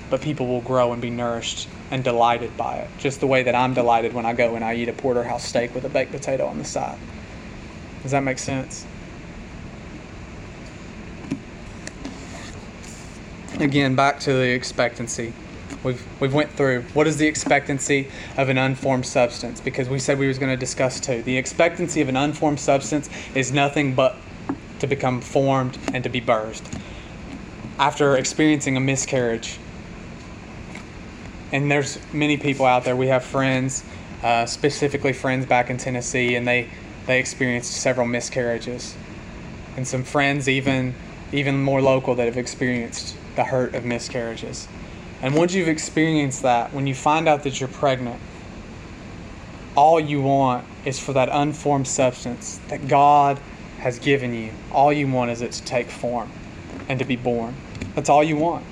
[0.09, 3.55] but people will grow and be nourished and delighted by it, just the way that
[3.55, 6.45] I'm delighted when I go and I eat a porterhouse steak with a baked potato
[6.45, 6.97] on the side.
[8.03, 8.85] Does that make sense?
[13.59, 15.33] Again, back to the expectancy.
[15.83, 20.19] We've we've went through what is the expectancy of an unformed substance because we said
[20.19, 21.23] we was going to discuss two.
[21.23, 24.15] The expectancy of an unformed substance is nothing but
[24.79, 26.65] to become formed and to be birthed
[27.79, 29.59] after experiencing a miscarriage.
[31.51, 32.95] And there's many people out there.
[32.95, 33.83] We have friends,
[34.23, 36.69] uh, specifically friends back in Tennessee, and they
[37.05, 38.95] they experienced several miscarriages,
[39.77, 40.93] and some friends even
[41.31, 44.67] even more local that have experienced the hurt of miscarriages.
[45.21, 48.19] And once you've experienced that, when you find out that you're pregnant,
[49.75, 53.39] all you want is for that unformed substance that God
[53.79, 54.51] has given you.
[54.71, 56.31] All you want is it to take form
[56.89, 57.55] and to be born.
[57.95, 58.65] That's all you want.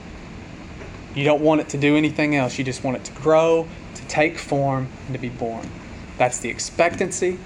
[1.14, 2.58] You don't want it to do anything else.
[2.58, 5.70] You just want it to grow, to take form, and to be born.
[6.18, 7.40] That's the expectancy.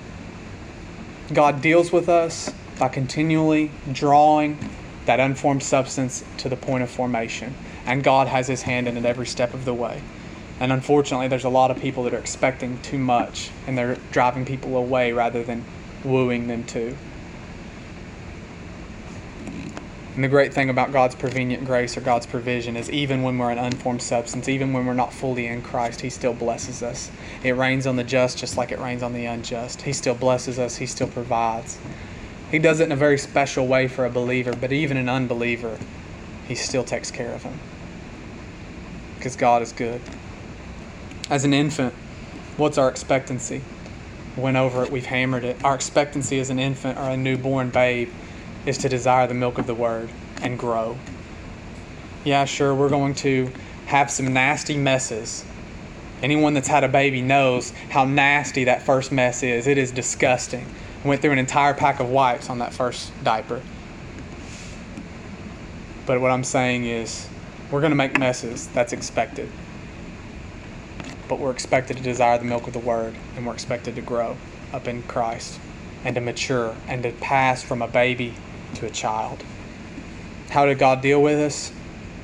[1.31, 4.57] God deals with us by continually drawing
[5.05, 7.55] that unformed substance to the point of formation.
[7.85, 10.01] And God has His hand in it every step of the way.
[10.59, 14.45] And unfortunately, there's a lot of people that are expecting too much and they're driving
[14.45, 15.63] people away rather than
[16.03, 16.97] wooing them to.
[20.19, 23.51] And the great thing about God's prevenient grace or God's provision is even when we're
[23.51, 27.09] an unformed substance, even when we're not fully in Christ, He still blesses us.
[27.41, 29.83] It rains on the just just like it rains on the unjust.
[29.83, 31.79] He still blesses us, He still provides.
[32.51, 35.79] He does it in a very special way for a believer, but even an unbeliever,
[36.49, 37.57] He still takes care of him.
[39.15, 40.01] Because God is good.
[41.29, 41.93] As an infant,
[42.57, 43.61] what's our expectancy?
[44.35, 45.63] went over it, we've hammered it.
[45.63, 48.09] Our expectancy as an infant or a newborn babe
[48.69, 50.09] is to desire the milk of the word
[50.41, 50.97] and grow.
[52.23, 53.51] Yeah, sure, we're going to
[53.87, 55.43] have some nasty messes
[56.21, 59.67] Anyone that's had a baby knows how nasty that first mess is.
[59.67, 60.65] It is disgusting.
[61.03, 63.61] I went through an entire pack of wipes on that first diaper.
[66.05, 67.29] But what I'm saying is,
[67.71, 68.67] we're going to make messes.
[68.67, 69.49] That's expected.
[71.29, 74.35] But we're expected to desire the milk of the Word, and we're expected to grow
[74.73, 75.57] up in Christ
[76.03, 78.33] and to mature and to pass from a baby
[78.75, 79.43] to a child.
[80.49, 81.71] How did God deal with us?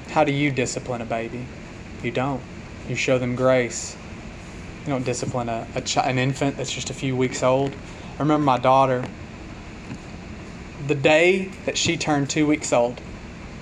[0.10, 1.46] How do you discipline a baby?
[2.02, 2.42] You don't.
[2.88, 3.96] You show them grace.
[4.86, 7.72] You don't discipline a, a an infant that's just a few weeks old.
[7.72, 9.04] I remember my daughter,
[10.88, 13.02] the day that she turned two weeks old,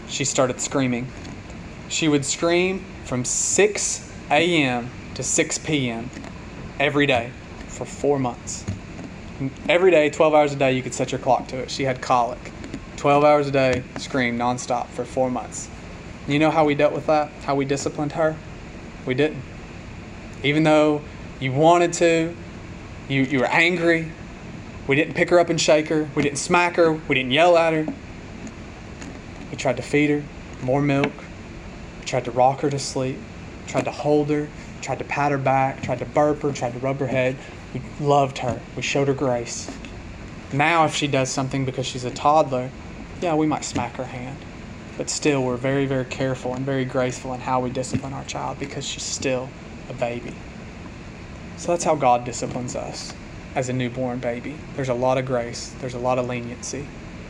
[0.08, 1.08] she started screaming.
[1.90, 4.90] She would scream from 6 a.m.
[5.16, 6.10] to 6 p.m.
[6.80, 7.32] every day
[7.68, 8.66] for four months.
[9.68, 11.72] Every day, 12 hours a day, you could set your clock to it.
[11.72, 12.53] She had colic.
[13.04, 15.68] 12 hours a day, scream nonstop for four months.
[16.26, 17.30] You know how we dealt with that?
[17.44, 18.38] How we disciplined her?
[19.06, 19.42] We didn't.
[20.42, 21.02] Even though
[21.42, 22.34] you wanted to,
[23.10, 24.10] you, you were angry,
[24.88, 27.58] we didn't pick her up and shake her, we didn't smack her, we didn't yell
[27.58, 27.94] at her.
[29.52, 30.24] We tried to feed her
[30.62, 31.12] more milk,
[32.00, 33.18] we tried to rock her to sleep,
[33.68, 34.48] tried to hold her,
[34.80, 37.36] tried to pat her back, tried to burp her, tried to rub her head.
[37.74, 39.70] We loved her, we showed her grace.
[40.54, 42.70] Now, if she does something because she's a toddler,
[43.24, 44.38] yeah, we might smack her hand.
[44.98, 48.60] But still, we're very, very careful and very graceful in how we discipline our child
[48.60, 49.50] because she's still
[49.90, 50.34] a baby.
[51.58, 53.14] So that's how God disciplines us
[53.56, 54.56] as a newborn baby.
[54.76, 56.86] There's a lot of grace, there's a lot of leniency.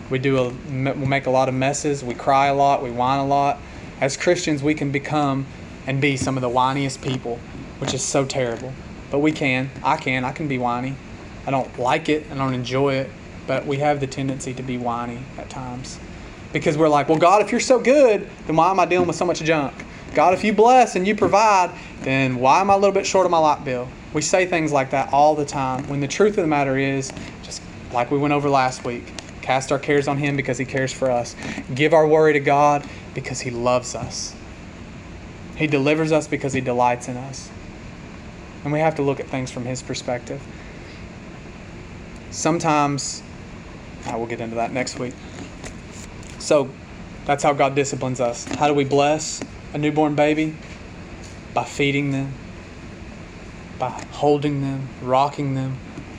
[0.10, 3.20] We do a, we make a lot of messes, we cry a lot, we whine
[3.20, 3.60] a lot.
[4.02, 5.46] As Christians, we can become
[5.86, 7.40] and be some of the whiniest people,
[7.80, 8.74] which is so terrible.
[9.12, 9.70] But we can.
[9.84, 10.26] I can.
[10.26, 10.96] I can be whiny.
[11.46, 12.26] I don't like it.
[12.32, 13.10] I don't enjoy it.
[13.48, 16.00] But we have the tendency to be whiny at times.
[16.52, 19.16] Because we're like, well, God, if you're so good, then why am I dealing with
[19.16, 19.74] so much junk?
[20.14, 21.72] God, if you bless and you provide,
[22.02, 23.90] then why am I a little bit short of my light bill?
[24.14, 27.12] We say things like that all the time when the truth of the matter is,
[27.42, 30.94] just like we went over last week, cast our cares on Him because He cares
[30.94, 31.36] for us.
[31.74, 32.86] Give our worry to God
[33.16, 34.36] because He loves us.
[35.56, 37.50] He delivers us because He delights in us.
[38.64, 40.42] And we have to look at things from His perspective.
[42.30, 43.24] Sometimes,
[44.06, 45.14] I will get into that next week.
[46.40, 46.70] So,
[47.26, 48.44] that's how God disciplines us.
[48.46, 49.42] How do we bless
[49.74, 50.56] a newborn baby?
[51.54, 52.34] By feeding them,
[53.80, 55.78] by holding them, rocking them,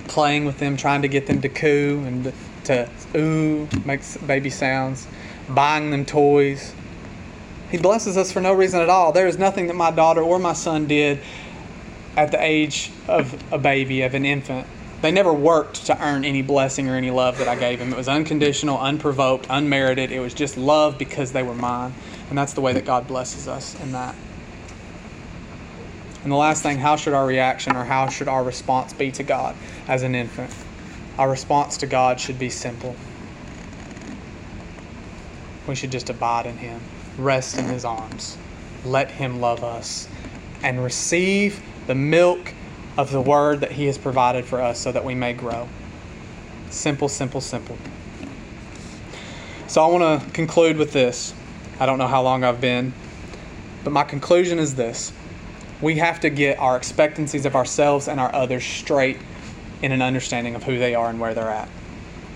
[0.08, 2.32] playing with them, trying to get them to coo and
[2.64, 5.06] to ooh, makes baby sounds,
[5.48, 6.74] buying them toys.
[7.70, 9.12] He blesses us for no reason at all.
[9.12, 11.20] There is nothing that my daughter or my son did
[12.16, 14.66] at the age of a baby, of an infant.
[15.04, 17.92] They never worked to earn any blessing or any love that I gave them.
[17.92, 20.10] It was unconditional, unprovoked, unmerited.
[20.10, 21.92] It was just love because they were mine.
[22.30, 24.14] And that's the way that God blesses us in that.
[26.22, 29.22] And the last thing, how should our reaction or how should our response be to
[29.22, 29.54] God
[29.86, 30.50] as an infant?
[31.18, 32.96] Our response to God should be simple.
[35.68, 36.80] We should just abide in Him,
[37.18, 38.38] rest in His arms,
[38.86, 40.08] let Him love us,
[40.62, 42.54] and receive the milk
[42.96, 45.68] of the Word that He has provided for us so that we may grow.
[46.70, 47.76] Simple, simple, simple.
[49.66, 51.34] So I want to conclude with this.
[51.80, 52.92] I don't know how long I've been,
[53.82, 55.12] but my conclusion is this
[55.80, 59.18] we have to get our expectancies of ourselves and our others straight
[59.82, 61.68] in an understanding of who they are and where they're at.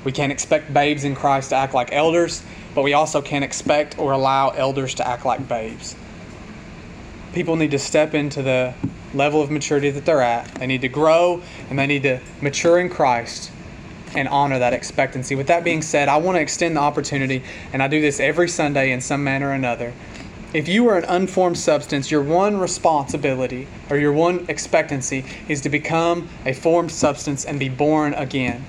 [0.05, 2.43] We can't expect babes in Christ to act like elders,
[2.75, 5.97] but we also can't expect or allow elders to act like babes.
[7.33, 8.75] People need to step into the
[9.15, 10.53] level of maturity that they're at.
[10.57, 13.51] They need to grow and they need to mature in Christ
[14.15, 15.35] and honor that expectancy.
[15.35, 17.43] With that being said, I want to extend the opportunity,
[17.73, 19.93] and I do this every Sunday in some manner or another,
[20.55, 25.69] if you are an unformed substance, your one responsibility or your one expectancy is to
[25.69, 28.65] become a formed substance and be born again.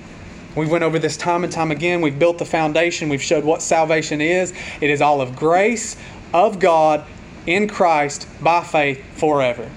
[0.54, 2.02] We went over this time and time again.
[2.02, 3.08] We've built the foundation.
[3.08, 4.52] We've showed what salvation is.
[4.82, 5.96] It is all of grace
[6.34, 7.04] of God
[7.46, 9.70] in Christ by faith forever.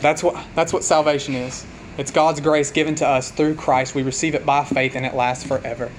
[0.00, 1.66] That's what that's what salvation is.
[1.98, 3.94] It's God's grace given to us through Christ.
[3.94, 5.90] We receive it by faith and it lasts forever.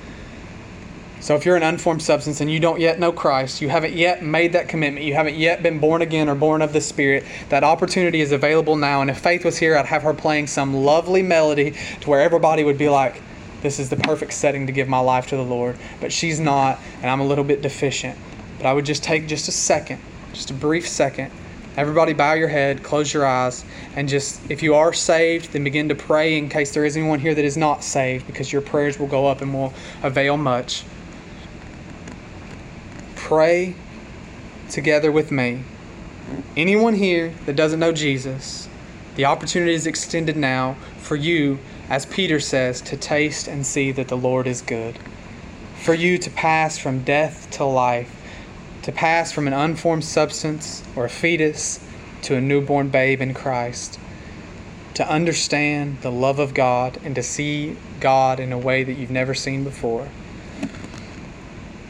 [1.19, 4.23] So if you're an unformed substance and you don't yet know Christ, you haven't yet
[4.23, 7.63] made that commitment, you haven't yet been born again or born of the Spirit, that
[7.63, 9.01] opportunity is available now.
[9.01, 12.63] And if Faith was here, I'd have her playing some lovely melody to where everybody
[12.63, 13.21] would be like,
[13.61, 15.77] this is the perfect setting to give my life to the Lord.
[15.99, 18.17] But she's not, and I'm a little bit deficient.
[18.57, 20.01] But I would just take just a second,
[20.33, 21.31] just a brief second.
[21.77, 23.63] Everybody bow your head, close your eyes,
[23.95, 27.19] and just, if you are saved, then begin to pray in case there is anyone
[27.19, 30.83] here that is not saved, because your prayers will go up and will avail much.
[33.15, 33.75] Pray
[34.69, 35.63] together with me.
[36.57, 38.67] Anyone here that doesn't know Jesus,
[39.15, 41.59] the opportunity is extended now for you,
[41.89, 44.99] as Peter says, to taste and see that the Lord is good.
[45.81, 48.20] For you to pass from death to life,
[48.83, 51.79] to pass from an unformed substance or a fetus
[52.23, 53.99] to a newborn babe in Christ,
[54.95, 59.11] to understand the love of God and to see God in a way that you've
[59.11, 60.09] never seen before.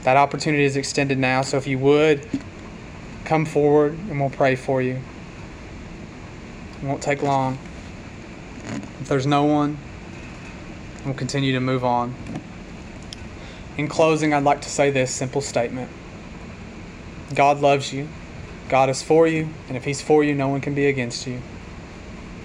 [0.04, 2.28] That opportunity is extended now, so if you would,
[3.26, 5.00] come forward and we'll pray for you.
[6.82, 7.58] It won't take long.
[9.00, 9.78] If there's no one,
[11.06, 12.16] we'll continue to move on.
[13.78, 15.90] In closing, I'd like to say this simple statement
[17.32, 18.08] God loves you,
[18.70, 21.42] God is for you, and if He's for you, no one can be against you.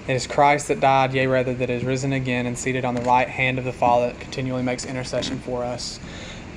[0.09, 3.03] It is Christ that died, yea, rather, that is risen again and seated on the
[3.03, 5.99] right hand of the Father that continually makes intercession for us.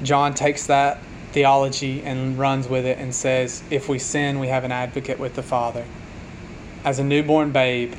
[0.03, 0.99] John takes that
[1.31, 5.35] theology and runs with it and says, if we sin, we have an advocate with
[5.35, 5.85] the Father.
[6.83, 7.93] As a newborn babe,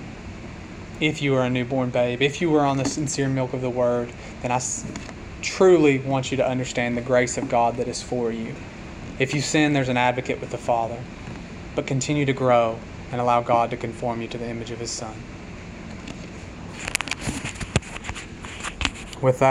[1.00, 3.70] if you are a newborn babe, if you were on the sincere milk of the
[3.70, 4.12] Word,
[4.42, 4.60] then I
[5.42, 8.54] truly want you to understand the grace of God that is for you.
[9.20, 10.98] If you sin, there's an advocate with the Father.
[11.76, 12.78] But continue to grow
[13.12, 15.14] and allow God to conform you to the image of His Son.
[19.20, 19.48] With that,